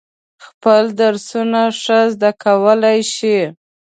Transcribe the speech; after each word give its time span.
خپل 0.45 0.83
درسونه 1.01 1.61
ښه 1.81 1.99
زده 2.13 2.31
کولای 2.43 2.99
شي. 3.13 3.39